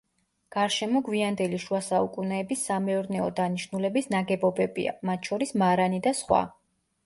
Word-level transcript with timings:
გარშემო 0.53 1.01
გვიანდელი 1.09 1.59
შუა 1.65 1.81
საუკუნეების 1.89 2.65
სამეურნეო 2.71 3.29
დანიშნულების 3.43 4.11
ნაგებობებია, 4.17 4.99
მათ 5.11 5.33
შორის 5.33 5.57
მარანი 5.65 6.05
და 6.09 6.19
სხვა. 6.25 6.45